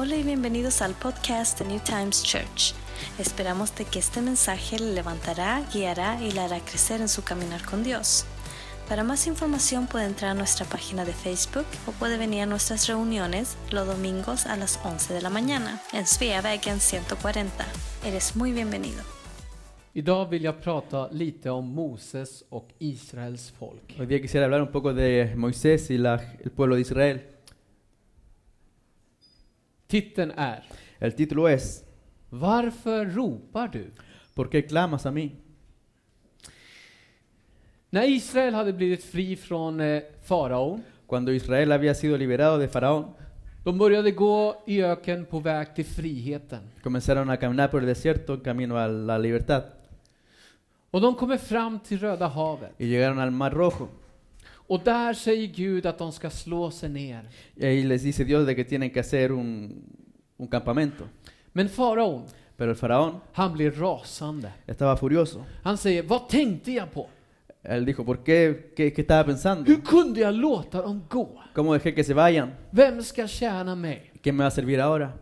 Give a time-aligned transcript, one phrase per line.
[0.00, 2.72] Hola y bienvenidos al podcast de New Times Church.
[3.18, 7.64] Esperamos de que este mensaje le levantará, guiará y le hará crecer en su caminar
[7.64, 8.24] con Dios.
[8.88, 12.86] Para más información puede entrar a nuestra página de Facebook o puede venir a nuestras
[12.86, 17.66] reuniones los domingos a las 11 de la mañana en Sveavägen 140.
[18.04, 19.02] Eres muy bienvenido.
[19.94, 23.96] Idag vill jag prata lite om Moses och Israels folk.
[23.98, 27.26] Hoy día quisiera hablar un poco de Moisés y la- el pueblo de Israel.
[29.88, 30.62] Titeln är
[31.00, 31.84] El título es
[32.30, 33.90] Varför ropar du?
[34.34, 35.30] ¿Por qué clamas a mí?
[37.90, 43.14] När Israel hade blivit fri från eh, faraon, Cuando Israel había sido liberado de Faraón,
[43.64, 46.60] de började gå i öken på väg till friheten.
[46.82, 49.62] comenzaron a caminar por el desierto en camino a la libertad
[50.90, 52.72] Och de kommer fram till Röda havet.
[52.78, 53.88] y llegaron al Mar Rojo.
[54.68, 57.28] Och där säger Gud att de ska slå sig ner.
[57.56, 59.82] Y ahí les dice Dios de que tienen que hacer un,
[60.36, 61.04] un campamento.
[61.52, 62.24] Men faraon,
[62.56, 64.48] Pero el faraón han blir rasande.
[64.66, 65.44] estaba furioso.
[65.62, 67.06] Han säger, vad tänkte jag på?
[67.62, 68.72] Él dijo, ¿por qué?
[68.76, 69.64] ¿Qué, qué estaba pensando?
[69.70, 71.40] Hur kunde jag låta dem gå?
[71.54, 72.54] ¿Cómo dejé que se vayan?
[72.70, 74.12] Vem ska tjäna mig?
[74.22, 75.12] ¿Qué me va a servir ahora?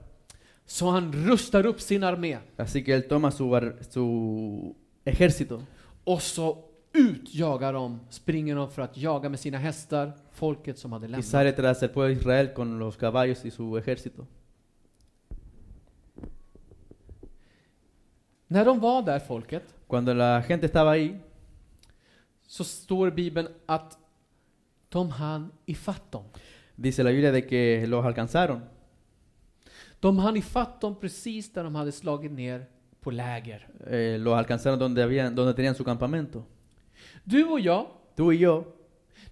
[0.66, 2.38] Så han rustar upp sin armé.
[2.56, 4.74] Así que él toma su, bar- su
[5.04, 5.62] ejército
[6.04, 6.58] Och så
[6.98, 11.26] utjagar de, springer de för att jaga med sina hästar folket som hade y lämnat.
[11.26, 14.26] sale tras el pueblo de Israel con los caballos y su ejército.
[18.48, 21.16] När de var där, folket, Cuando la gente estaba ahí,
[22.46, 23.98] så står Bibeln att
[24.88, 26.24] de hann ifatt dem.
[26.76, 28.60] dice la Biblia de que los alcanzaron.
[30.00, 32.66] De hann ifatt dem precis där de hade slagit ner
[33.00, 33.68] på läger.
[33.86, 36.44] Eh, los alcanzaron donde, habían, donde tenían su campamento.
[37.24, 37.86] Du och jag,
[38.16, 38.64] Tú y yo,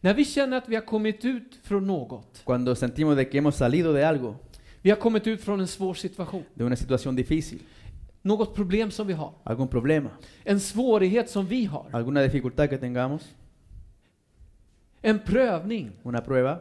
[0.00, 3.56] när vi känner att vi har kommit ut från något, cuando sentimos de que hemos
[3.56, 4.36] salido de algo,
[4.82, 7.58] vi har kommit ut från en svår situation, de una situación difícil,
[8.22, 10.10] något problem som vi har, algún problema,
[10.44, 13.22] en svårighet som vi har, alguna dificultad que tengamos,
[15.02, 16.60] en prövning, una prueba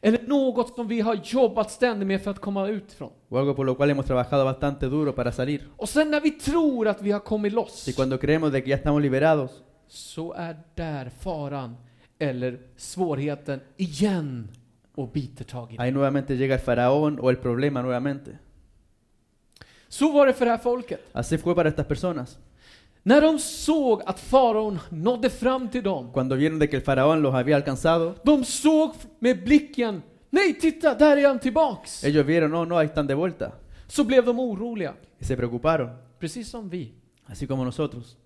[0.00, 3.10] eller något som vi har jobbat ständigt med för att komma ut från.
[3.28, 5.60] o algo por lo cual hemos trabajado bastante duro para salir.
[5.76, 8.70] Och sen när vi tror att vi har kommit loss, Y cuando creemos de que
[8.70, 9.50] ya estamos liberados,
[9.88, 11.76] så är där faran
[12.18, 14.48] eller svårigheten igen
[14.94, 15.86] och biter tag i dig.
[15.86, 18.38] ahí nuevamente llega el faraón o el problema nuevamente.
[19.88, 21.00] Så var det för det här folket.
[21.12, 22.38] Así fue para estas personas.
[23.02, 27.22] När de såg att faraon nådde fram till dem, Cuando vieron de que el faraón
[27.22, 32.04] los había alcanzado, de såg med blicken, nej titta, där är han tillbaks!
[32.04, 33.52] ellos vieron, no, no, ahí están de vuelta.
[33.86, 36.92] Så blev de oroliga, se preocuparon, precis som vi.
[37.26, 38.16] así como nosotros.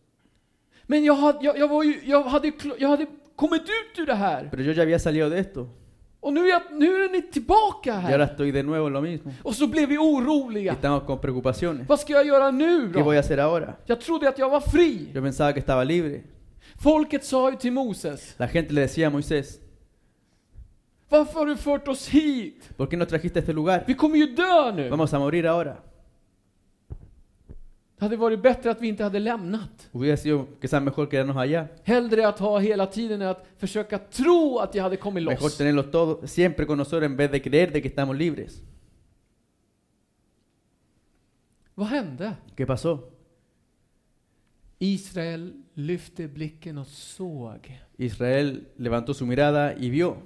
[0.87, 3.07] Men jag hade, jag, jag var ju, jag hade, jag hade
[3.37, 5.69] kommit ut ur det här, Pero yo ya había salido de esto.
[6.21, 8.33] och nu är, jag, nu är ni tillbaka Y ahora här.
[8.33, 9.33] estoy de nuevo en lo mismo.
[9.43, 10.73] Och så blev vi oroliga.
[10.73, 11.89] estamos con preocupaciones.
[11.89, 13.19] Vad ska jag göra nu ¿Qué voy då?
[13.19, 13.75] a hacer ahora?
[13.87, 15.09] Jag trodde att jag var fri.
[15.15, 16.21] Yo pensaba que estaba libre.
[16.83, 19.59] Folket sa ju till Moses, La gente le decía a Moisés,
[21.09, 22.71] varför har du fört oss hit?
[22.77, 23.85] ¿por qué nos trajiste a este lugar?
[23.87, 24.89] Vi kommer ju dö nu.
[24.91, 25.77] Vamos a morir ahora.
[28.03, 29.89] Det hade varit bättre att vi inte hade lämnat.
[29.93, 31.69] Hubiera sido quizás mejor quedarnos allá.
[31.85, 35.57] Hellre att ha hela tiden än att försöka tro att jag hade kommit Mejor loss.
[35.57, 38.61] tenerlos todos siempre con nosotros en vez de creer de que estamos libres.
[41.75, 42.33] Vad hände?
[42.57, 42.99] ¿Qué pasó?
[44.79, 47.81] Israel lyfte blicken och såg.
[47.97, 50.17] Israel levantó su mirada y vio.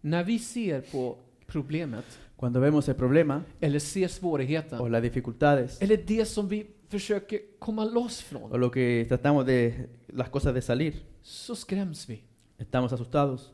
[0.00, 1.16] När vi ser på
[1.52, 2.04] problemet,
[2.36, 7.40] Cuando vemos el problema eller ser o svårigheten, las dificultades eller det som vi försöker
[7.58, 12.22] komma loss o från, lo que tratamos de las cosas de salir, så skräms vi.
[12.58, 13.50] estamos asustados.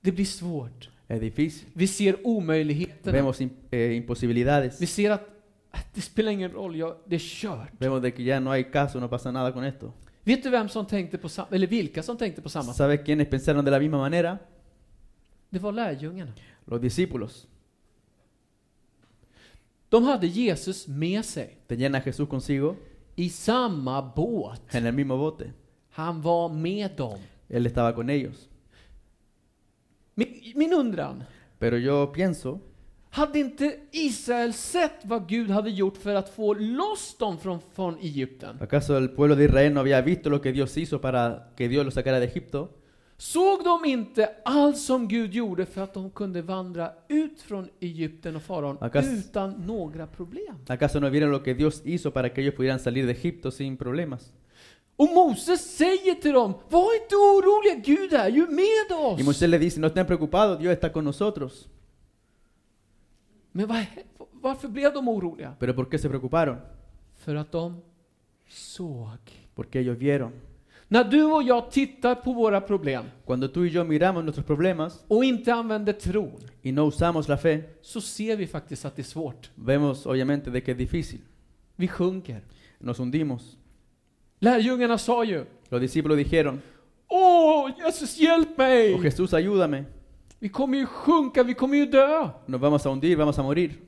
[0.00, 0.90] Det blir svårt.
[1.08, 1.68] Es difícil.
[1.74, 3.12] Vi ser omöjligheterna.
[3.12, 3.40] Vemos
[3.70, 4.80] eh, imposibilidades.
[4.80, 5.28] Vi ser att
[5.94, 7.72] det spelar ingen roll, jag, det är kört.
[7.78, 9.92] Vemos de que ya no hay caso, no pasa nada con esto.
[10.24, 12.76] Vet du vem som tänkte på eller vilka som tänkte på samma sätt?
[12.76, 14.38] ¿Sabes quiénes pensaron de la misma manera?
[15.50, 16.32] Det var lärjungarna.
[16.68, 17.46] Los discípulos.
[19.88, 22.76] De hade Jesus med sig Tenían a Jesús consigo
[23.16, 24.60] i samma båt.
[24.74, 25.52] en el mismo bote.
[25.90, 27.18] Han var med dem.
[27.48, 28.48] Él estaba con ellos.
[30.14, 31.24] Min, min undran,
[31.58, 32.60] Pero yo pienso,
[33.10, 37.98] hade inte Israel sett vad Gud hade gjort för att få loss dem från, från
[37.98, 38.56] Egypten?
[38.60, 41.84] ¿acaso el pueblo de Israel no había visto lo que Dios hizo para que Dios
[41.84, 42.68] los sacara de Egipto?
[43.20, 48.36] Såg de inte allt som Gud gjorde för att de kunde vandra ut från Egypten
[48.36, 50.56] och faraon utan några problem?
[50.68, 53.76] ¿Acaso no vieron lo que Dios hizo para que ellos pudieran salir de Egipto sin
[53.76, 54.32] problemas?
[54.96, 59.24] Och Moses säger till dem, var inte oroliga, Gud är ju med Y oss.
[59.24, 61.68] Moisés le dice, no estén preocupados, Dios está con nosotros.
[63.52, 63.68] Men
[64.32, 65.56] varför blev de oroliga?
[65.58, 66.58] ¿Pero por qué se preocuparon?
[67.16, 67.82] För att de
[68.48, 69.18] såg.
[69.54, 70.32] Porque ellos vieron.
[70.90, 75.04] När du och jag tittar på våra problem Cuando tú y yo miramos nuestros problemas
[75.08, 79.02] och inte använder tron, y no usamos la fe, så ser vi faktiskt att det
[79.02, 79.50] är svårt.
[79.54, 81.20] vemos obviamente de que es difícil.
[81.76, 82.40] Vi sjunker.
[82.78, 83.56] Nos hundimos.
[84.38, 86.62] Lärjungarna sa ju, Los discípulos dijeron,
[87.08, 89.02] Åh, Jesus hjälp oh mig!
[89.02, 89.84] Jesús, ayúdame.
[90.38, 92.28] Vi kommer ju sjunka, vi kommer ju dö!
[92.46, 93.87] Nos vamos a hundir, vamos a morir.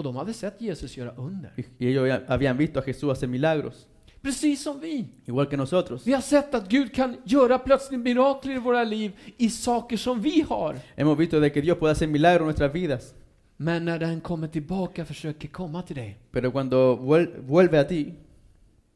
[0.00, 1.52] Och de hade sett Jesus göra under.
[1.56, 3.86] Y y ellos ya habían visto a Jesús hacer milagros,
[4.22, 5.06] Precis som vi.
[5.26, 6.06] igual que nosotros.
[6.06, 10.20] Vi har sett att Gud kan göra plötsligt mirakler i våra liv i saker som
[10.20, 10.76] vi har.
[10.96, 13.14] Hemos visto de que Dios puede hacer milagros en nuestras vidas.
[13.56, 18.14] Men när den kommer tillbaka försöker komma till dig, Pero cuando vuel- vuelve a ti,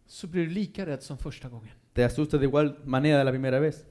[0.06, 1.72] så blir du lika rädd som första gången.
[1.92, 3.84] te asustas de igual manera de la primera vez.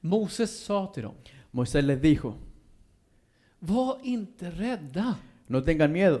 [0.00, 1.14] Moses sa till dem,
[1.52, 2.34] Moisés les dijo,
[3.60, 5.14] var inte rädda.
[5.46, 6.20] no tengan miedo.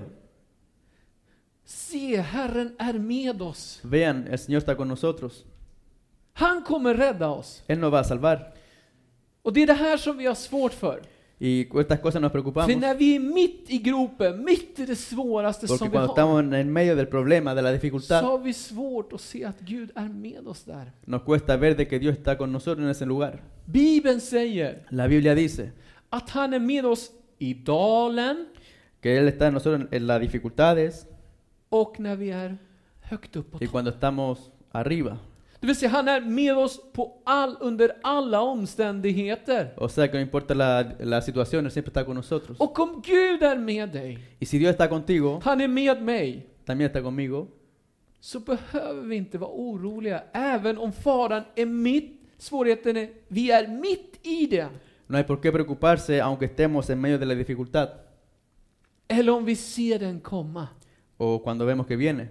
[1.64, 3.80] Se, Herren är med oss.
[3.82, 5.44] Vean, el Señor está con nosotros.
[6.32, 7.62] Han kommer rädda oss.
[7.66, 8.52] Él nos va a salvar.
[9.42, 11.02] Och det är det här som vi har svårt för.
[11.42, 12.72] Y estas cosas nos preocupamos.
[12.72, 16.08] För när vi är mitt i gropen, mitt i det svåraste Porque som vi cuando
[16.08, 19.20] har, estamos en el medio del problema, de la så dificultad, har vi svårt att
[19.20, 20.92] se att Gud är med oss där.
[21.04, 23.42] nos cuesta ver de que Dios está con nosotros en ese lugar.
[23.64, 25.70] Bibeln säger La Biblia dice
[26.10, 27.10] att han är med oss
[27.40, 28.46] i dalen
[29.00, 31.06] que Él está en nosotros en las dificultades
[31.68, 32.58] och när vi är
[33.00, 35.18] högt upp på y cuando estamos arriba.
[35.60, 39.74] Det vill säga, han är med oss på all, under alla omständigheter.
[39.76, 42.60] O sea que no importa la, la situación, Él siempre está con nosotros.
[42.60, 46.46] Och om Gud är med dig, Y si Dios está contigo, han är med mig,
[46.64, 47.46] también está conmigo,
[48.20, 53.68] så behöver vi inte vara oroliga, även om faran är mitt, svårigheten är, vi är
[53.68, 54.68] mitt i det.
[55.10, 57.88] No hay por qué preocuparse aunque estemos en medio de la dificultad
[59.08, 60.70] Eller om vi ser den komma.
[61.18, 62.30] o cuando vemos que viene.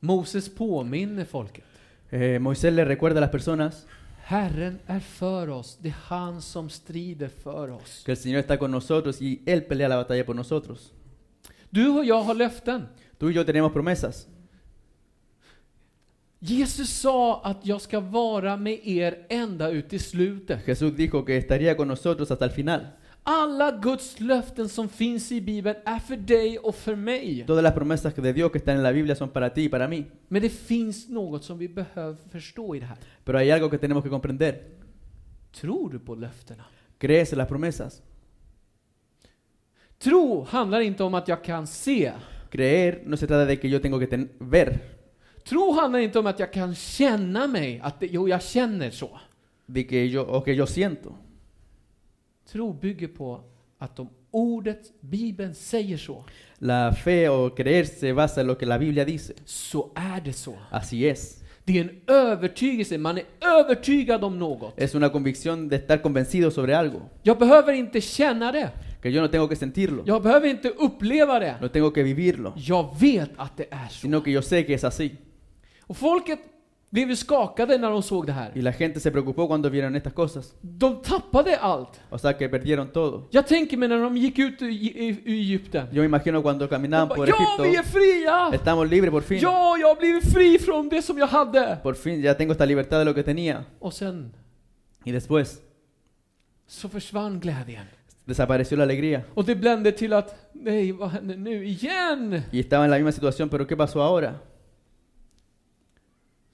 [0.00, 1.64] Moses påminner folket.
[2.10, 3.86] Eh, Moisés le recuerda a las personas
[4.24, 8.02] Herren är för oss, det är han som strider för oss.
[8.04, 10.92] que el Señor está con nosotros y Él pelea la batalla por nosotros.
[11.70, 12.88] Du och jag har löften.
[13.18, 14.28] Tú y yo tenemos promesas.
[16.44, 20.66] Jesus sa att jag ska vara med er ända ut i slutet.
[20.66, 22.80] Jesús dijo que estaría con nosotros hasta el final.
[23.22, 27.44] Alla Guds löften som finns i Bibeln är för dig och för mig.
[27.46, 29.88] Todas las promesas de Dios que están en la Biblia son para ti y para
[29.88, 30.04] mí.
[30.28, 32.98] Men det finns något som vi behöver förstå i det här.
[33.24, 34.62] Pero hay algo que tenemos que comprender.
[35.52, 36.64] Tror du på löftena?
[36.98, 38.02] ¿Crees en las promesas?
[39.98, 42.12] Tro handlar inte om att jag kan se.
[42.50, 44.80] Creer no se trata de que yo tengo que ver,
[45.44, 49.18] Tro handlar inte om att jag kan känna mig, att det, jo, jag känner så.
[49.66, 51.14] de que yo, o que yo siento.
[52.52, 53.40] Tro bygger på
[53.78, 56.24] att om ordet, Bibeln säger så,
[56.58, 59.32] La fe o creer se basa en lo que la Biblia dice.
[59.44, 60.54] så är det så.
[60.70, 61.38] Así es.
[61.64, 64.74] Det är en övertygelse, man är övertygad om något.
[64.76, 67.00] Es una convicción de estar convencido sobre algo.
[67.22, 68.70] Jag behöver inte känna det,
[69.02, 70.02] Que yo no tengo que sentirlo.
[70.06, 71.56] jag behöver inte uppleva det.
[71.60, 72.52] No tengo que vivirlo.
[72.56, 73.98] Jag vet att det är så.
[74.00, 75.10] Sino que yo sé que es así.
[75.86, 76.38] Och folket
[76.90, 78.52] blev ju skakade när de såg det här.
[78.54, 80.54] Y la gente se preocupó cuando vieron estas cosas.
[80.60, 82.00] De tappade allt.
[82.10, 83.28] O sea que perdieron todo.
[83.30, 84.68] Jag tänker mig när de gick ut ur
[85.26, 85.86] Egypten.
[85.92, 87.90] Yo imagino cuando De caminaban bara, por ja, vi är Egipto.
[87.98, 88.50] fria!
[88.52, 89.38] Estamos libres por fin.
[89.38, 91.78] Ja, jag har blivit fri från det som jag hade!
[91.82, 93.64] Por fin ya tengo esta libertad de lo que tenía.
[93.78, 94.32] Och sen
[95.04, 95.60] Y después
[96.66, 97.86] så försvann glädjen.
[98.24, 99.22] desapareció la alegría.
[99.34, 101.64] Och det blände till att, nej, vad händer nu?
[101.66, 102.42] Igen!
[102.52, 104.34] Y estaba en la misma situación, pero ¿qué pasó ahora?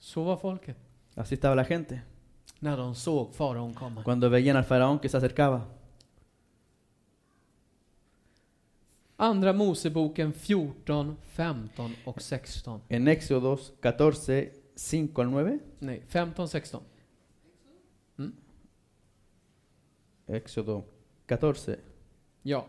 [0.09, 0.77] Så var folket.
[1.15, 2.01] Así estaba la gente.
[2.59, 4.03] När de såg faraon komma.
[4.03, 5.61] Cuando veían al faraón que se acercaba.
[9.17, 12.81] Andra Moseboken 14, 15 och 16.
[12.87, 15.59] En Éxodos 14, 5 al 9.
[15.79, 16.81] Nej, 15, 16.
[20.27, 20.83] Éxodo
[21.27, 21.75] 14.
[22.41, 22.65] Ja.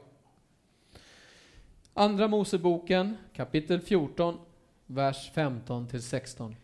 [1.95, 4.39] Andra Moseboken kapitel 14,
[4.87, 6.57] vers 15 till 16.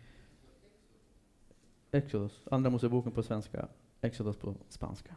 [1.97, 2.43] Éxodos.
[2.51, 3.69] Andra Moseboken på svenska.
[4.01, 5.17] Éxodos på spanska.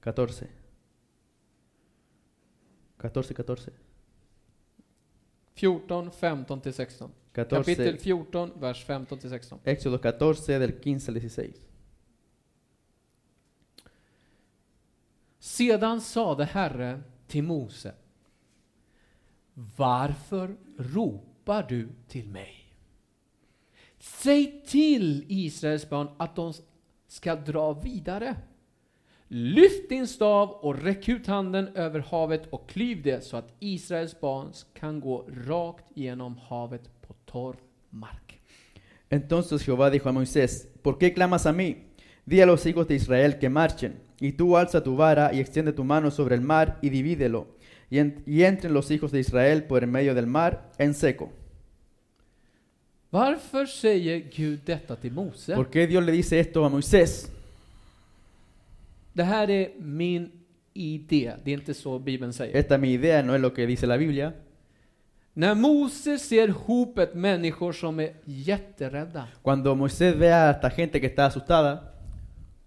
[0.00, 0.48] 14.
[2.98, 3.72] 14, 14.
[5.54, 7.10] 14, 15 till 16.
[7.34, 7.58] 14.
[7.58, 9.58] Kapitel 14, vers 15 till 16.
[9.64, 11.54] Éxodo 14 del 15 al 16.
[15.38, 17.94] Sedan sade Herren till Mose,
[19.76, 22.59] varför ropar du till mig?
[24.00, 26.52] Säg till Israels barn att de
[27.08, 28.36] ska dra vidare.
[29.28, 34.20] Lyft din stav och räck ut handen över havet och klyv det så att Israels
[34.20, 37.56] barn kan gå rakt genom havet på torr
[37.90, 38.40] mark.
[39.08, 41.76] Entonces Jehová dijo a Moisés, ¿por qué clamas a mí?
[42.24, 45.72] Di a los hijos de Israel que marchen, y tú alza tu vara y extiende
[45.72, 47.46] tu mano sobre el mar y divídelo,
[47.90, 51.30] y, en- y entren los hijos de Israel por el medio del mar en seco.
[53.10, 55.54] Varför säger Gud detta till Mose?
[55.54, 57.30] ¿Por qué Dios le dice esto a Moisés?
[59.12, 60.30] Det här är min
[60.72, 62.56] idé, det är inte så Bibeln säger.
[62.56, 64.32] Esta es mi idea, no es lo que dice la Biblia.
[65.34, 71.06] När Mose ser hopet människor som är jätterädda, Cuando Moisés ve a esta gente que
[71.06, 71.78] está asustada,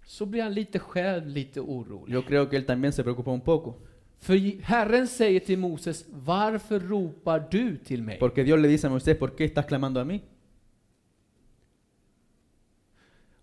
[0.06, 2.14] så blir han lite själv lite orolig.
[2.14, 3.76] yo creo que él también se preocupa un poco.
[4.20, 8.20] För Herren säger till Moses, varför ropar du till mig?
[8.20, 10.22] Porque Dios le dice a Moisés, ¿por qué estás clamando a mí?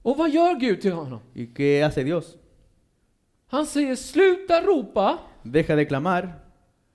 [0.03, 1.21] Och vad gör Gud till honom?
[1.35, 2.37] ¿Y qué hace Dios?
[3.51, 6.33] Han säger, sluta ropa, Deja de clamar,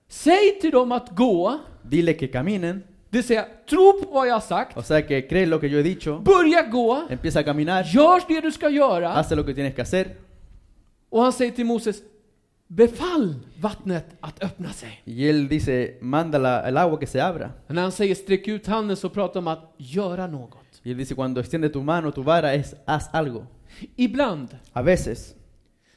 [0.08, 4.34] säg till dem att gå, dile que caminen, det vill säga, tro på vad jag
[4.34, 7.42] har sagt, o sea que crees lo que yo he dicho, börja gå, empieza a
[7.42, 9.08] caminar, gör det du ska göra.
[9.08, 10.06] hace lo que tienes que hacer.
[11.10, 11.96] Och han säger till Moses,
[12.66, 15.02] befall vattnet att öppna sig.
[15.04, 17.50] Y él dice, manda la- el agua que se abra.
[17.66, 20.65] När han säger sträck ut handen så pratar han om att göra något.
[20.86, 23.46] Y él dice, cuando extiende tu mano, tu vara, es haz algo.
[23.96, 25.34] Ibland A veces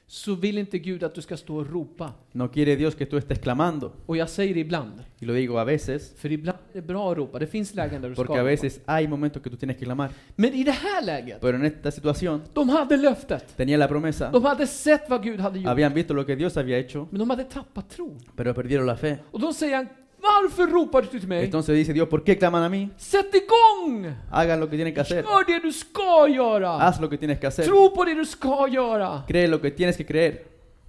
[0.07, 2.13] så vill inte Gud att du ska stå och ropa.
[2.31, 3.91] no quiere Dios que tú estés clamando.
[4.05, 7.17] Och jag säger ibland, Y lo digo a veces, för ibland är det bra att
[7.17, 7.39] ropa.
[7.39, 8.49] Det finns lägen där du ska porque a ropa.
[8.49, 10.09] veces hay momentos que tú tienes que clamar.
[10.35, 13.55] Men i det här läget, Pero en esta situación de hade löftet.
[13.57, 15.69] tenía la promesa, De hade sett vad Gud hade gjort.
[15.69, 18.17] habían visto lo que Dios había hecho, Men de hade tappat tron.
[18.35, 19.19] pero perdieron la fe.
[19.31, 19.89] Och då säger han,
[20.21, 21.45] varför ropar du till mig?
[21.45, 22.89] Entonces dice Dios, ¿por qué claman a mí?
[22.97, 24.13] Sätt igång!
[24.31, 25.23] Hagan lo que tienen que hacer.
[25.23, 26.77] Gör det du ska göra!
[26.77, 27.65] Haz lo que tienes que hacer.
[27.65, 29.23] Tro på det du ska göra!
[29.27, 30.39] Cree lo que tienes que creer.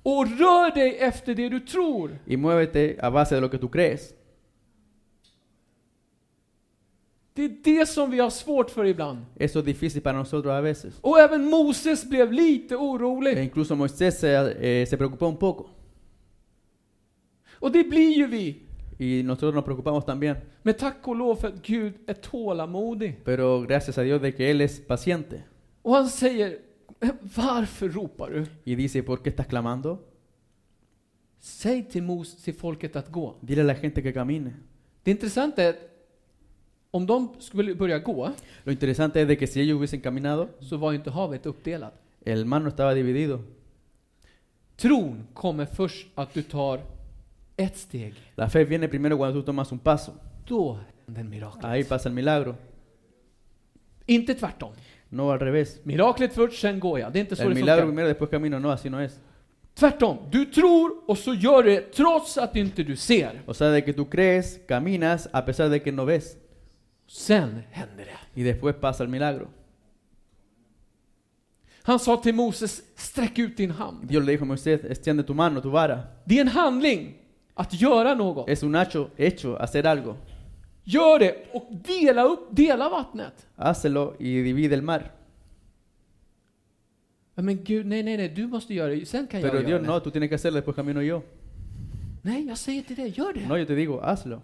[0.03, 2.19] Och rör dig efter det du tror.
[2.27, 4.15] Y muévete a base de lo que tú crees.
[7.35, 9.19] Det är det som vi har svårt för ibland.
[9.37, 10.95] Eso es difícil para nosotros a veces.
[11.01, 13.39] Och även Moses blev lite E orolig.
[13.39, 15.69] incluso Moisés se, eh, se preocupó un poco.
[17.61, 18.63] Och det blir ju vi.
[19.03, 20.37] Y nosotros nos preocupamos también.
[20.63, 23.21] Men tack och lov för att Gud är tålamodig.
[23.25, 25.43] Pero gracias a Dios de que Él es paciente.
[25.83, 26.59] Och han säger,
[27.37, 28.47] varför ropar du?
[28.65, 29.99] Y dice, ¿por qué estás clamando?
[31.39, 33.35] Säg till Mos, till folket att gå.
[33.41, 34.53] Dile a la gente que camine.
[35.03, 35.81] Det intressanta är att
[36.91, 38.31] om de skulle börja gå,
[38.65, 41.95] Lo interesante es de que si ellos hubiesen caminado, så var ju inte havet uppdelat.
[42.25, 43.41] el mar no estaba dividido.
[44.77, 46.81] Tron kommer först att du tar
[47.61, 48.15] ett steg.
[48.37, 50.13] La fe viene primero cuando tú tomas un paso.
[50.47, 51.65] Då händer miraklet.
[51.65, 52.57] Ahí pasa el milagro.
[54.07, 54.73] Inte tvärtom.
[55.09, 55.81] No al revés.
[55.85, 57.13] Miraklet först, sen går jag.
[57.13, 57.87] Det är inte så El det milagro funkar.
[57.93, 58.59] primero, después camino.
[58.59, 59.21] No, así no es.
[59.75, 60.19] Tvärtom.
[60.31, 63.43] Du tror och så gör du det trots att inte du ser.
[63.47, 66.37] O sea, de que tú crees, caminas a pesar de que no ves.
[67.07, 68.41] Sen händer det.
[68.41, 69.49] Y después pasa el milagro.
[71.83, 74.09] Han sa till Moses, sträck ut din hand.
[74.09, 76.01] Dios le dijo a Moisés, extiende tu mano, tu vara.
[76.25, 77.17] Det är en handling
[77.61, 78.49] att göra något.
[78.49, 80.17] Es un hecho, hecho, hacer algo.
[80.85, 83.47] Gör det och dela upp, dela vattnet.
[83.57, 85.13] Hácelo y divide el mar.
[87.35, 89.07] Men Gud, nej, nej, nej, du måste göra det.
[89.07, 89.93] Sen kan Pero jag göra Dios det.
[89.93, 91.23] no, tú tienes que hacerlo, después camino yo.
[92.23, 93.49] Nej, jag säger till dig, gör det.
[93.49, 94.43] No, yo te digo, hazlo.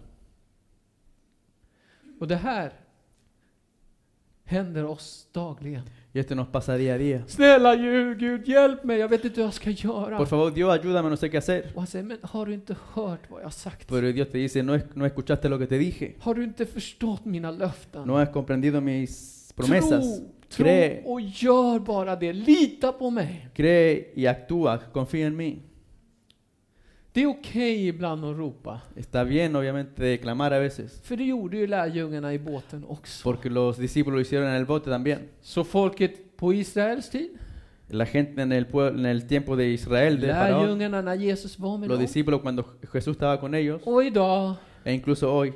[2.19, 2.71] Och det här
[4.43, 5.83] händer oss dagligen.
[6.13, 7.23] Y esto nos pasa día a día.
[7.27, 10.17] Snälla Gud, Gud, hjälp mig, jag vet inte hur jag ska göra.
[10.17, 11.71] Por favor, Dios, ayúdame, no sé qué hacer.
[11.75, 13.87] Och han säger, men har du inte hört vad jag sagt?
[13.89, 16.15] Pero Dios te dice, no, es- no escuchaste lo que te dije.
[16.19, 18.07] Har du inte förstått mina löften?
[18.07, 20.17] No has comprendido mis promesas.
[20.19, 22.33] Tro, tro Cree, och gör bara det.
[22.33, 23.49] Lita på mig.
[23.53, 25.57] cree y actúa, confía en mí.
[27.17, 28.81] Det är okej ibland att ropa.
[28.95, 31.01] Está bien, obviamente, clamar a veces.
[31.01, 33.23] För det gjorde ju lärjungarna i båten också.
[33.23, 35.19] Porque los discípulos lo hicieron en el bote también.
[35.41, 37.29] Så folket på Israels tid,
[37.87, 41.89] La gente en el, en el tiempo de Israel, de Faraón, när Jesus var med
[41.89, 42.05] los dem.
[42.05, 45.53] discípulos cuando Jesús estaba con ellos, Och idag, e incluso hoy,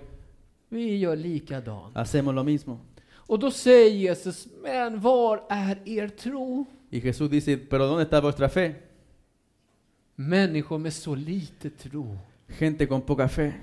[0.70, 1.96] vi gör likadant.
[1.96, 2.80] hacemos lo mismo.
[3.16, 6.66] Och då säger Jesus, men var är er tro?
[6.90, 8.91] Y Jesús dice, pero ¿dónde está vuestra fe?
[10.16, 12.18] Människor med så lite tro.
[12.48, 13.54] Gente con poca fe.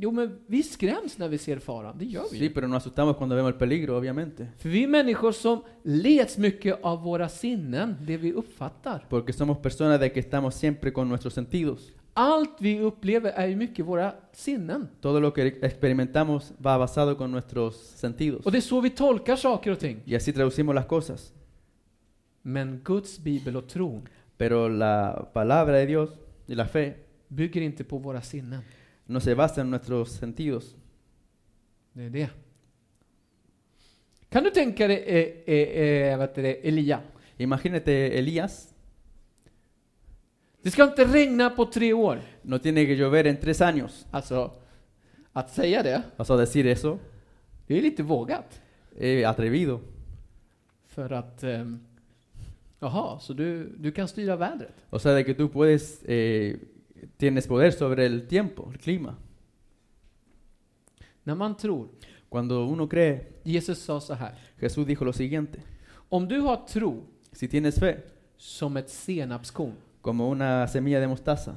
[0.00, 1.98] Jo, men vi skräms när vi ser faran.
[1.98, 2.38] Det gör vi.
[2.38, 4.48] Sí, pero nos asustamos cuando vemos el peligro, obviamente.
[4.58, 9.06] För vi är människor som leds mycket av våra sinnen, det vi uppfattar.
[9.08, 11.92] Porque somos personas de que estamos siempre con nuestros sentidos.
[12.18, 14.88] allt vi upplever är ju mycket våra sinnen.
[15.00, 18.46] Todo lo que experimentamos va basado con nuestros sentidos.
[18.46, 20.02] Och det är så vi tolkar saker och ting.
[20.04, 21.32] Y así traducimos las cosas.
[22.48, 26.10] Men Guds bibel och tron Pero la palabra de Dios
[26.46, 26.94] y la fe
[27.28, 28.62] bygger inte på våra sinnen.
[29.06, 30.76] no se basa en nuestros sentidos.
[31.92, 32.30] Det är det.
[34.28, 35.04] Kan du tänka dig
[35.46, 37.00] eh, eh, eh, det, Elia?
[37.36, 38.74] Imagínate Elías,
[40.62, 42.20] Det ska inte regna på tre år.
[42.42, 44.06] no tiene que llover en tres años.
[44.10, 44.50] Alltså,
[45.32, 46.98] att säga det, Vas a decir eso,
[47.66, 48.60] det är lite vågat.
[48.96, 49.80] eh, atrevido.
[50.86, 51.87] För att, ehm,
[52.80, 54.84] jaha, så du, du kan styra vädret?
[54.90, 56.56] O sea, de que tú puedes, eh,
[57.16, 59.16] tienes poder sobre el tiempo, el clima.
[61.24, 61.88] När man tror,
[62.28, 65.62] Cuando uno cree, Jesus sa så här, Jesús dijo lo siguiente,
[66.08, 68.00] om du har tro si tienes fe,
[68.36, 71.56] som ett senapskorn, como una semilla de mostaza,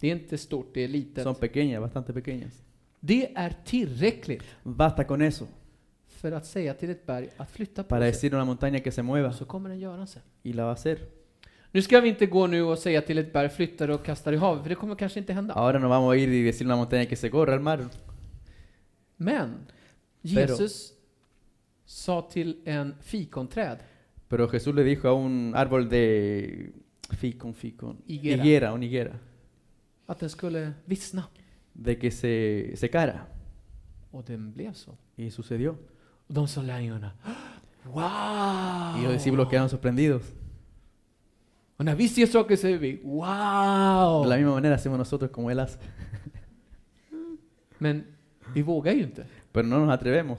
[0.00, 1.24] det är inte stort, det är litet.
[1.24, 2.62] son pequeñas, bastante pequeñas,
[3.00, 4.42] Det är tillräckligt.
[4.62, 5.46] Basta con eso
[6.18, 8.10] för att säga till ett berg att flytta på para sig.
[8.12, 10.22] decir a una montaña que se mueva Och så kommer den göra sig.
[10.42, 10.98] y la va a hacer.
[11.72, 14.30] Nu ska vi inte gå nu och säga till ett berg flytta det och kasta
[14.30, 15.54] det i havet, för det kommer kanske inte hända.
[15.54, 17.88] Ahora no vamos a ir y decir a una montaña que se corra al mar.
[19.16, 19.66] Men
[20.22, 20.92] Jesus
[21.84, 23.78] sa till en fikonträd,
[24.28, 26.72] Pero Jesús le dijo a un árbol de
[27.18, 28.42] ficon, ficon, Higuera.
[28.42, 29.18] higuera, una higuera,
[30.06, 31.24] att den skulle vissna.
[31.72, 33.20] de que se secara.
[34.10, 34.96] Och den blev så.
[35.16, 35.76] Y sucedió.
[36.28, 37.12] Och de sa lärjungarna,
[37.84, 39.00] wow!
[39.00, 40.22] Y los discípulos quedaron sorprendidos.
[41.78, 44.22] När vi ser saker säger vi, wow!
[44.22, 45.78] De la misma manera hacemos nosotros como Él hace.
[47.78, 48.04] Men
[48.54, 49.26] vi vågar ju inte.
[49.52, 50.38] Pero no nos atrevemos.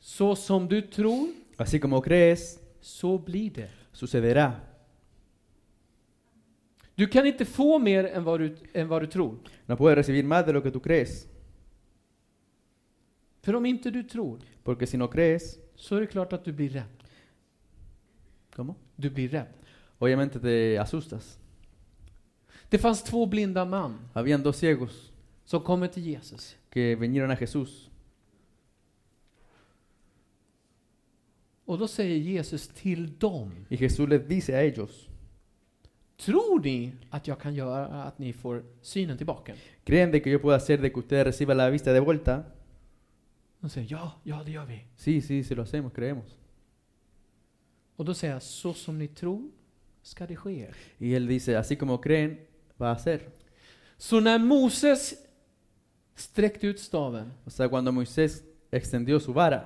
[0.00, 3.70] Så som du tror, Así como crees, så blir det.
[3.92, 4.60] sucederá.
[6.96, 9.38] Du kan inte få mer än vad du, än vad du tror.
[9.66, 11.26] No puedes recibir más de lo que tú crees.
[13.42, 16.52] För om inte du tror, Porque si no crees, så är det klart att du
[16.52, 17.02] blir rädd.
[18.56, 18.74] ¿cómo?
[18.96, 19.52] Du blir rädd.
[19.98, 21.38] Obviamente te asustas.
[22.68, 25.12] Det fanns två blinda man Habían dos ciegos
[25.44, 26.56] som kommer till Jesus.
[26.70, 27.90] que vinieron a Jesús.
[31.64, 35.08] Och då säger Jesus till dem, Y Jesús les dice a ellos,
[36.16, 39.54] tror ni att jag kan göra att ni får synen tillbaka?
[39.84, 42.44] ¿creen de que yo puedo hacer de que ustedes reciban la vista de vuelta?
[43.60, 44.84] De säger ja, ja det gör vi.
[44.96, 46.36] Sí, sí, se lo hacemos, creemos.
[47.96, 49.50] Och då säger jag, så som ni tror
[50.02, 50.70] ska det ske.
[50.98, 52.38] Y él dice, así como creen,
[52.76, 53.20] va a ser.
[53.96, 55.14] Så när Moses
[56.14, 59.64] sträckte ut staven, O sea, cuando Moisés extendió su vara,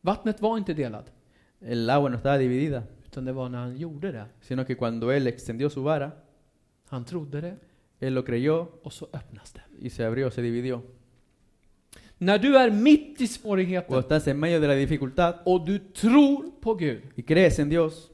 [0.00, 1.12] vattnet var inte delat,
[1.60, 2.86] el agua no estaba dividida,
[3.16, 4.24] utan det var när han gjorde det.
[4.40, 6.10] sino que cuando él extendió su vara,
[6.88, 7.56] Han trodde det
[8.00, 9.60] él lo creyó och så öppnas det.
[9.86, 10.82] y se abrió, se dividió.
[12.18, 16.50] När du är mitt i svårigheten estás en medio de la dificultad och du tror
[16.60, 18.10] på Gud, y crees en Dios,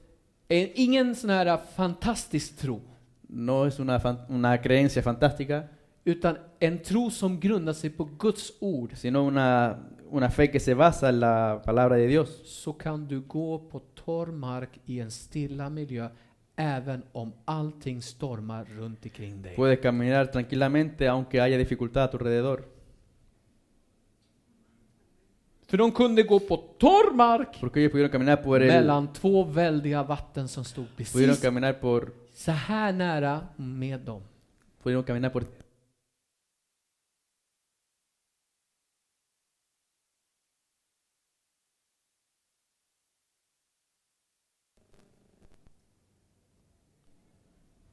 [0.49, 2.81] är ingen sån här fantastisk tro,
[3.29, 5.63] no es una, fan- una creencia fantástica,
[6.05, 9.79] utan en tro som grundar sig på Guds ord, sino una,
[10.11, 12.41] una fe que se basa en la palabra de Dios.
[12.45, 16.09] så kan du gå på torr mark i en stilla miljö,
[16.57, 19.57] även om allting stormar runt omkring dig.
[19.57, 22.65] Puedes caminar tranquilamente aunque haya dificultad a tu alrededor.
[25.67, 29.45] För de kunde gå på torr mark Porque ellos pudieron caminar por el, mellan två
[29.45, 34.23] väldiga vatten som stod pudieron precis caminar por, så här nära med dem.
[34.83, 35.45] pudieron caminar por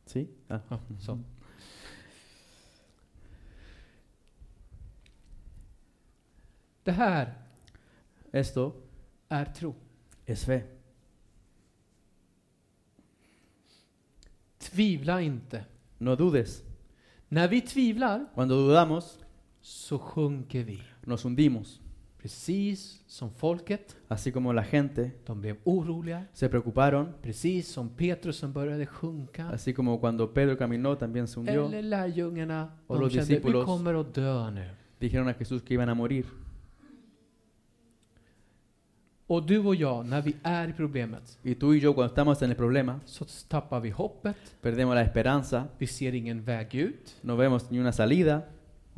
[0.10, 0.28] ¿Sí?
[0.48, 0.60] Ah.
[0.70, 1.20] Ja, så.
[6.84, 7.34] Det här
[8.32, 8.74] Esto
[9.28, 9.76] är tro.
[10.26, 10.64] fe.
[14.58, 15.66] Tvivla inte.
[15.98, 16.64] No dudes.
[17.28, 19.20] När vi tvivlar Cuando dudamos,
[19.62, 20.82] så sjunker vi.
[21.02, 21.82] nos hundimos.
[22.22, 26.26] Precis som folket, Así como la gente de blev oroliga.
[26.34, 29.50] se preocuparon, Precis som Petrus som började sjunka.
[29.50, 31.66] así como cuando Pedro caminó también se hundió.
[31.68, 34.70] Eller lärjungarna, Och de los kände vi discípulos- kommer att dö nu.
[35.00, 36.26] Dijeron a Jesús que iban a morir.
[39.28, 42.42] Och du och jag, när vi är i problemet, Y tú y yo cuando estamos
[42.42, 47.16] en el problema, så tappar vi hoppet, perdemos la esperanza, vi ser ingen väg ut
[47.22, 48.42] no vemos ni una salida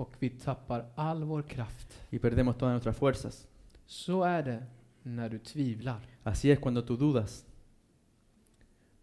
[0.01, 1.87] och vi tappar all vår kraft.
[2.11, 3.47] y perdemos todas nuestras fuerzas.
[3.85, 4.63] Så är det
[5.03, 5.99] när du tvivlar.
[6.23, 7.45] Así es cuando tú dudas.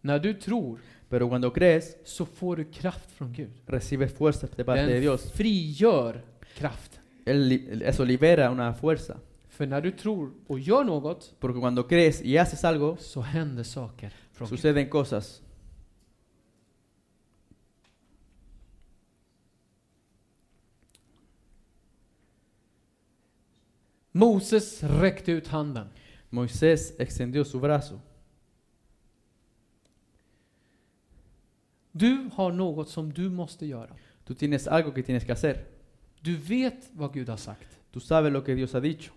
[0.01, 3.51] När du tror Pero cuando crees, så får du kraft från Gud.
[3.65, 5.31] recibes fuerza de parte de Den Dios.
[5.31, 6.21] frigör
[6.55, 6.99] kraft.
[7.25, 9.17] Él, li- eso libera una fuerza.
[9.49, 13.63] För när du tror och gör något Porque cuando crees y haces algo, så händer
[13.63, 14.59] saker från Gud.
[14.59, 15.41] suceden cosas.
[24.19, 25.87] Moses räckte ut handen.
[26.29, 27.99] Moisés extendió su brazo.
[31.91, 33.95] Du har något som du måste göra.
[34.25, 35.65] Tú tienes algo que tienes que hacer.
[36.21, 37.79] Du vet vad Gud har sagt.
[37.91, 39.11] Tú sabes lo que Dios ha dicho.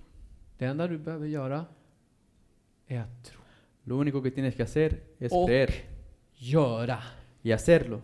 [0.58, 1.66] Det enda du behöver göra
[2.86, 3.40] är att tro.
[3.84, 5.74] Lo único que tienes que hacer es Och creer
[6.34, 6.98] göra.
[7.42, 8.02] y hacerlo.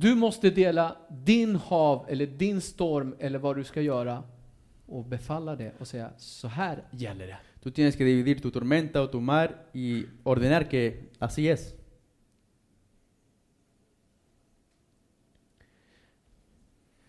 [0.00, 4.24] Du måste dela din hav eller din storm eller vad du ska göra
[4.86, 7.38] och befalla det och säga så här gäller det.
[7.62, 11.74] Tú tienes que dividir tu tormenta o tu mar y ordenar que así es.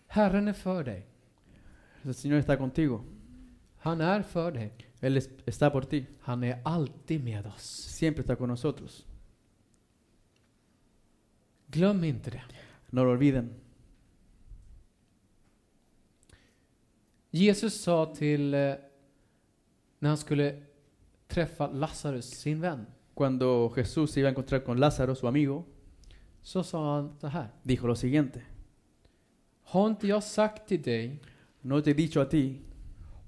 [0.06, 1.06] Herren är för dig.
[2.02, 3.04] El Señor está contigo.
[3.78, 4.72] Han är för dig.
[5.00, 6.06] Él es- está por ti.
[6.20, 7.62] Han är alltid med oss.
[7.88, 9.06] Siempre está con nosotros.
[11.66, 12.42] Glöm inte det.
[12.90, 13.54] No lo olviden.
[17.30, 18.74] Jesus sa till eh,
[19.98, 20.62] när han skulle
[21.28, 25.64] träffa Lazarus, sin vän, Cuando Jesús se iba a encontrar con Lázaro, su amigo,
[26.42, 27.48] så sa han så här.
[27.62, 28.42] dijo lo siguiente.
[29.62, 31.18] Har inte jag sagt till dig,
[31.60, 32.60] No te he dicho a ti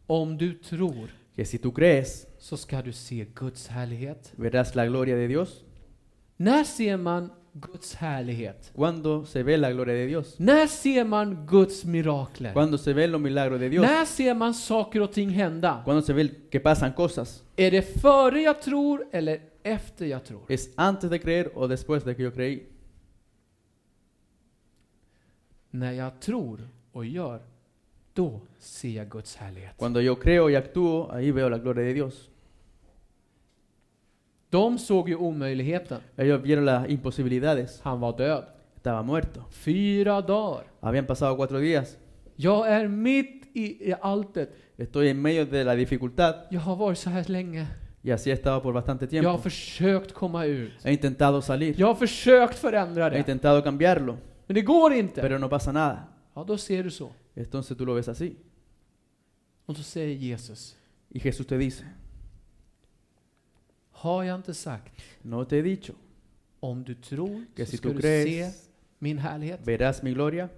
[0.06, 4.32] om du tror que si tú crees, så ska du se Guds härlighet.
[4.36, 5.64] verás la gloria de Dios.
[6.36, 8.72] När ser man Guds härlighet?
[8.74, 10.40] ¿Cuándo se ve la gloria de Dios?
[10.40, 12.52] När ser man Guds mirakler?
[12.52, 13.82] ¿Cuándo se ven los milagros de Dios?
[13.82, 15.82] När ser man saker och ting hända?
[15.84, 17.44] ¿Cuándo se ve que pasan cosas?
[17.56, 20.42] Är det före jag tror eller efter jag tror?
[20.48, 22.66] ¿Es antes de creer o después de que yo creí?
[25.70, 27.42] När jag tror och gör,
[28.14, 29.76] då ser jag Guds härlighet.
[29.76, 32.31] Cuando yo creo y actúo, ahí veo la gloria de Dios.
[34.52, 36.00] De såg ju omöjligheten.
[36.16, 37.80] Ellos vieron las imposibilidades.
[37.82, 38.44] Han var död.
[38.76, 39.40] Estaba muerto.
[39.50, 40.64] Fyra dagar.
[40.80, 41.96] Habían pasado cuatro días.
[42.36, 44.50] Jag är mitt i, alltet.
[44.76, 47.66] Estoy en medio de la dificultad Jag har varit så här länge.
[48.02, 49.42] y así he estado por bastante Jag har tiempo.
[49.42, 50.72] försökt komma ut.
[50.84, 51.74] He intentado salir.
[51.80, 53.18] Jag har försökt förändra He det.
[53.18, 55.20] intentado cambiarlo, Men det går inte.
[55.20, 56.04] pero no pasa nada.
[56.34, 57.12] Ja, då ser du så.
[57.34, 58.36] Entonces tú lo ves así.
[59.66, 60.76] Och så säger Jesus,
[61.10, 61.84] Y Jesús te dice,
[64.02, 65.92] har jag inte sagt, no te he dicho
[66.60, 69.66] om du tror que så si ska du se crees, min härlighet.
[69.66, 70.48] verás mi gloria.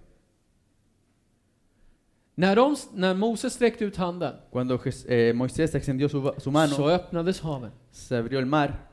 [2.34, 4.74] När, de, när Moses sträckte ut handen Cuando
[5.08, 8.88] eh, Moisés extendió su, su mano, så öppnades haven se abrió el mar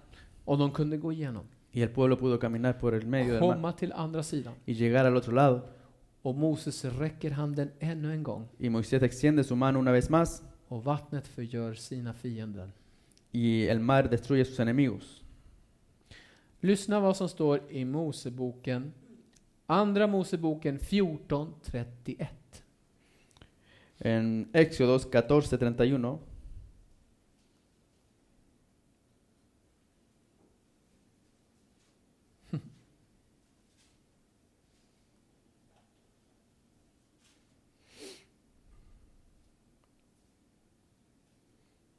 [0.46, 1.46] och de kunde gå igenom.
[1.72, 4.54] y el pueblo pudo caminar por el medio del mar till andra sidan.
[4.66, 5.62] y llegar al otro lado.
[6.22, 10.44] Och Moses räcker handen ännu en gång Y Moisés extiende su mano una vez más
[10.68, 12.72] och vattnet förgör sina fiender.
[13.32, 15.24] Y el mar destruye sus enemigos.
[16.60, 18.94] Lyssna vad som står i Moseboken,
[19.66, 22.28] Andra Moseboken 14.31.
[23.98, 26.20] En Éxodos 14:31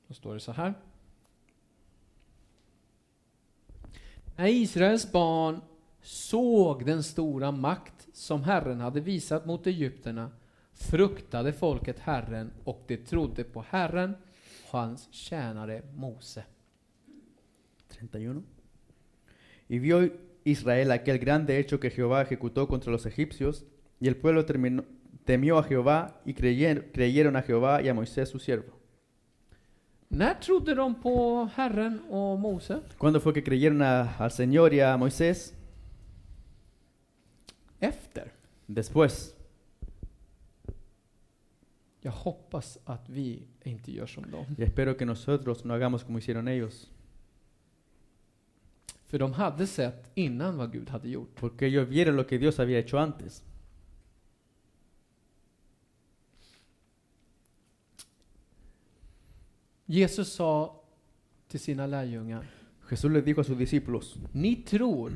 [0.09, 0.92] Då står det så här.
[4.37, 5.61] När Israels barn
[6.03, 10.31] såg den stora makt som Herren hade visat mot Egypterna
[10.73, 14.15] fruktade folket Herren och de trodde på Herren
[14.65, 16.45] och hans tjänare Mose.
[17.89, 18.43] 31.
[19.69, 20.09] Y vio
[20.45, 23.65] Israel aquel grande hecho que Jehová ejecutó contra los egipcios,
[24.01, 24.85] y el pueblo terminó-
[25.25, 28.82] temió a Jehová y creyer, creyeron a Jehová y a Moisés su siervo.
[30.15, 32.81] När trodde de på Herren och Mose?
[32.99, 35.55] ¿Cuándo fue que creyeron a- al Señor y a Moisés?
[37.81, 38.33] Efter.
[38.67, 39.35] Después.
[42.01, 44.45] Jag hoppas att vi inte gör som dem.
[44.59, 46.91] Y espero que nosotros no hagamos como hicieron ellos,
[49.07, 51.35] För de hade sett innan vad Gud hade gjort.
[51.41, 53.43] porque ellos vieron lo que Dios había hecho antes.
[59.93, 60.83] Jesus sa
[61.49, 62.47] till sina lärjungar,
[62.91, 65.13] Jesús les dijo a sus discípulos, ni tror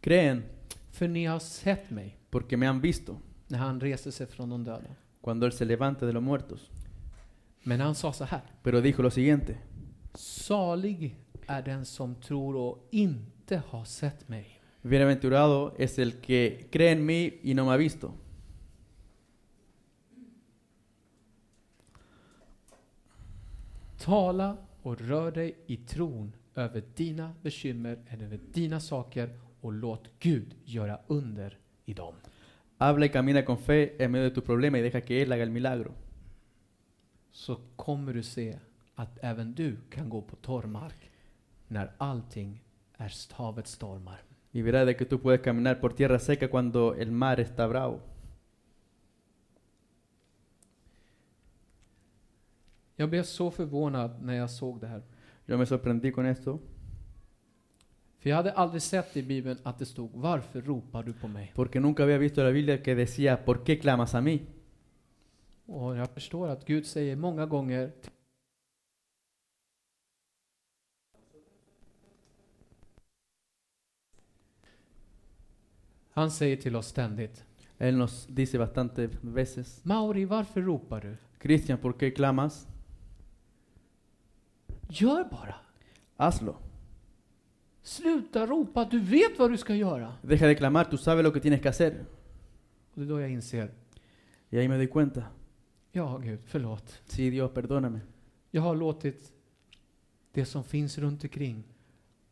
[0.00, 0.44] creen
[0.90, 3.18] för ni har sett mig porque me han visto
[3.48, 4.96] när han reser sig från de döda.
[5.20, 6.70] cuando Él se levante de los muertos.
[7.62, 8.42] Men han sa så här.
[8.62, 9.58] Pero dijo lo siguiente,
[10.14, 11.16] Salig
[11.46, 14.60] är den som tror och inte har sett mig.
[14.82, 18.12] bienaventurado es el que cree en mí y no me ha visto.
[24.04, 30.08] Tala och rör dig i tron över dina bekymmer eller över dina saker och låt
[30.20, 32.14] Gud göra under i dem.
[32.78, 35.42] Habla y camina con fe en medio de tu problema y deja que Él haga
[35.42, 35.92] el milagro.
[37.30, 38.58] Så kommer du se
[38.94, 41.10] att även du kan gå på torr mark
[41.68, 42.64] när allting
[42.96, 44.22] är havets stormar.
[44.52, 48.00] Y verás de que tú puedes caminar por tierra seca cuando el mar está bravo.
[52.96, 55.02] Jag blev så förvånad när jag såg det här.
[55.46, 56.58] Yo me sorprendí con esto
[58.18, 61.52] För jag hade aldrig sett i Bibeln att det stod Varför ropar du på mig?
[61.54, 64.40] porque nunca había visto la Biblia que decía, ¿por qué clamas a mí?
[65.66, 67.92] Och jag förstår att Gud säger många gånger
[76.10, 77.44] Han säger till oss ständigt
[77.78, 81.16] Él nos dice bastantes veces, Mauri, varför ropar du?
[81.38, 82.68] Cristian, ¿por qué clamas?
[84.88, 85.54] Gör bara!
[86.16, 86.56] Hazlo.
[87.82, 90.14] Sluta ropa, du vet vad du ska göra!
[90.22, 92.04] Deja de clamar, tú sabes lo que tienes que hacer.
[92.94, 93.70] Och det är då jag inser,
[94.50, 95.22] Y ahí me doy cuenta,
[95.92, 97.02] ja Gud, förlåt.
[97.06, 98.00] sí Dios, perdóname.
[98.50, 99.32] Jag har låtit
[100.32, 101.64] det som finns runt omkring.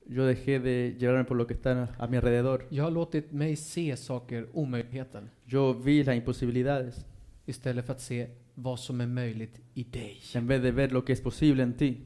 [0.06, 2.66] Yo dejé de llevarme por lo que está a mi alrededor.
[2.68, 7.06] Jag har låtit mig se saker, omöjligheten, Yo vi las imposibilidades
[7.46, 10.20] istället för att se vad som är möjligt i dig.
[10.34, 11.96] en vez de ver lo que es posible en ti.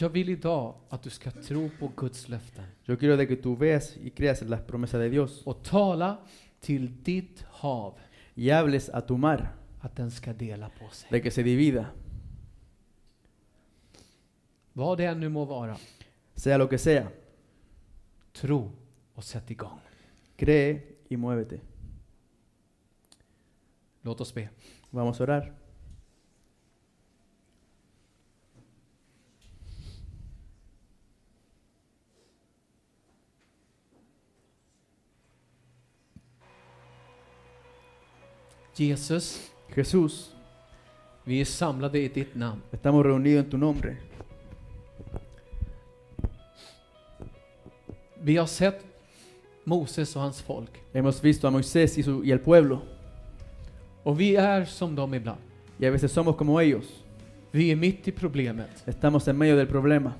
[0.00, 3.56] Jag vill idag att du ska tro på Guds löften Yo quiero de que tú
[3.56, 6.16] veas y creas en las promesas de Dios och tala
[6.60, 7.98] till ditt hav
[8.34, 11.08] y hables a tu mar att den ska dela på sig.
[11.10, 11.86] de que se divida,
[14.72, 15.76] Vad det än nu må vara,
[16.34, 17.08] sea lo que sea.
[18.32, 18.70] tro
[19.14, 19.80] och sätt igång.
[20.36, 21.60] Cree y muévete.
[24.02, 24.48] Låt oss be.
[24.90, 25.57] Vamos a orar.
[38.80, 40.30] Jesus, Jesús,
[41.24, 42.62] vi är samlade i ditt namn.
[42.72, 43.96] estamos reunidos en tu nombre.
[48.20, 48.84] Vi har sett
[49.64, 52.80] Moses och hans folk Hemos visto a Moisés y, su- y el pueblo
[54.02, 55.38] och vi är som dem ibland.
[55.78, 57.02] y a veces somos como ellos.
[57.50, 58.82] Vi är mitt i problemet.
[58.86, 60.12] Estamos en medio del problema,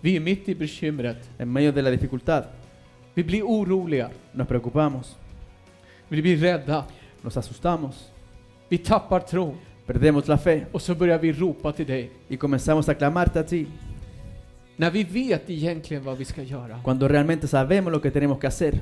[0.00, 1.30] Vi är mitt i bekymret.
[1.38, 2.44] en medio de la dificultad.
[3.14, 4.10] Vi blir oroliga.
[4.32, 5.16] Nos preocupamos,
[6.08, 6.84] Vi blir rädda.
[7.24, 8.10] Nos asustamos,
[8.68, 9.54] Vi tappar tron.
[9.86, 12.10] perdemos la fe Och så börjar vi ropa till dig.
[12.28, 13.66] y comenzamos a clamarte a ti
[14.76, 16.80] När vi vet egentligen vad vi ska göra.
[16.84, 18.80] cuando realmente sabemos lo que tenemos que hacer.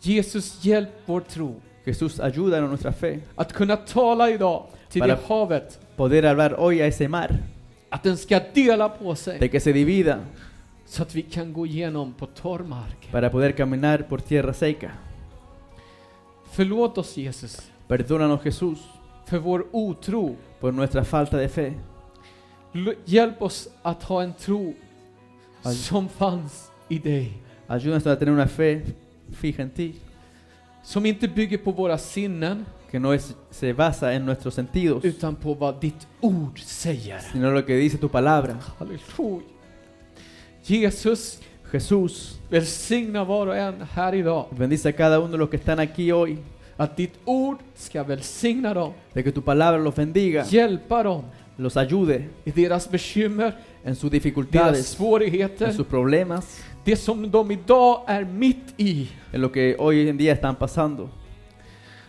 [0.00, 5.20] Jesus, hjälp vår tro Jesús, ayúdanos nuestra fe, att kunna tala idag till Para- det
[5.28, 5.78] havet.
[5.96, 7.28] poder hablar hoy a ese mar,
[7.90, 9.38] Att den ska dela på sig.
[9.38, 10.18] de que se divida,
[10.86, 13.08] Så att vi kan gå igenom på torr mark.
[13.12, 14.90] para poder caminar por tierra seca.
[16.54, 18.78] Förlåt oss Jesus Perdónanos Jesús
[19.26, 20.36] för vår otro.
[20.60, 21.72] por nuestra falta de fe.
[23.04, 24.74] Hjälp oss att ha en tro
[25.62, 25.74] Aj.
[25.74, 27.32] som fanns i dig.
[27.66, 28.82] Ayúdanos a tener una fe
[29.32, 29.94] fija en ti,
[30.82, 35.36] Som inte bygger på våra sinnen que no es, se basa en nuestros sentidos, utan
[35.36, 37.18] på vad ditt ord säger.
[37.18, 38.56] sino lo que dice tu palabra.
[38.78, 39.42] Halleluja.
[40.62, 41.40] Jesus,
[41.78, 44.46] Jesús, välsigna var och en här idag.
[44.50, 46.38] bendice a cada uno de los que están aquí hoy,
[46.76, 51.22] Att ditt ord ska välsigna dem, de que tu palabra los bendiga, hjälpa dem
[51.56, 53.52] los ayude i deras bekymmer,
[53.84, 59.08] en sus deras dificultades, en svårigheter, sus problemas, det som de idag är mitt i.
[59.32, 61.08] en lo que hoy en día están pasando,